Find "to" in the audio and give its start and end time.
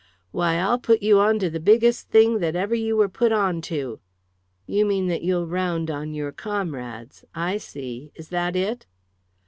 1.37-1.47, 3.69-3.99